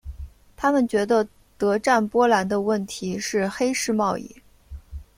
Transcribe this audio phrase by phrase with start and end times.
[0.57, 1.27] 他们觉得
[1.59, 4.35] 德占波兰的问题是黑市贸易。